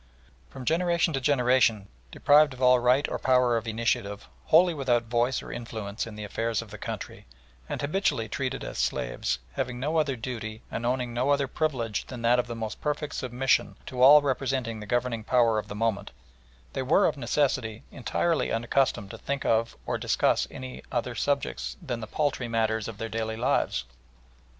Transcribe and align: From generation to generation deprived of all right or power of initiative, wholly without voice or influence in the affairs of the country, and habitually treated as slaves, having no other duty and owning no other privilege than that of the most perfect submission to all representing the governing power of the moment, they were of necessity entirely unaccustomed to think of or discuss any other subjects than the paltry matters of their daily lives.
From 0.49 0.65
generation 0.65 1.13
to 1.13 1.21
generation 1.21 1.87
deprived 2.09 2.55
of 2.55 2.61
all 2.63 2.79
right 2.79 3.07
or 3.07 3.19
power 3.19 3.55
of 3.55 3.67
initiative, 3.67 4.27
wholly 4.45 4.73
without 4.73 5.03
voice 5.03 5.43
or 5.43 5.51
influence 5.51 6.07
in 6.07 6.15
the 6.15 6.23
affairs 6.23 6.59
of 6.63 6.71
the 6.71 6.79
country, 6.79 7.27
and 7.69 7.79
habitually 7.79 8.27
treated 8.27 8.63
as 8.63 8.79
slaves, 8.79 9.37
having 9.53 9.79
no 9.79 9.97
other 9.97 10.15
duty 10.15 10.63
and 10.71 10.87
owning 10.87 11.13
no 11.13 11.29
other 11.29 11.47
privilege 11.47 12.05
than 12.07 12.23
that 12.23 12.39
of 12.39 12.47
the 12.47 12.55
most 12.55 12.81
perfect 12.81 13.13
submission 13.13 13.75
to 13.85 14.01
all 14.01 14.23
representing 14.23 14.79
the 14.79 14.87
governing 14.87 15.23
power 15.23 15.59
of 15.59 15.67
the 15.67 15.75
moment, 15.75 16.09
they 16.73 16.81
were 16.81 17.05
of 17.05 17.15
necessity 17.15 17.83
entirely 17.91 18.51
unaccustomed 18.51 19.11
to 19.11 19.19
think 19.19 19.45
of 19.45 19.77
or 19.85 19.99
discuss 19.99 20.47
any 20.49 20.81
other 20.91 21.13
subjects 21.13 21.77
than 21.79 21.99
the 21.99 22.07
paltry 22.07 22.47
matters 22.47 22.87
of 22.87 22.97
their 22.97 23.07
daily 23.07 23.35
lives. 23.37 23.83